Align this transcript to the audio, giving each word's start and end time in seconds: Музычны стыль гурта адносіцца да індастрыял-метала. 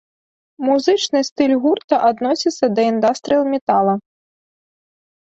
Музычны 0.67 1.19
стыль 1.27 1.53
гурта 1.65 1.95
адносіцца 2.09 2.65
да 2.79 2.87
індастрыял-метала. 2.93 3.93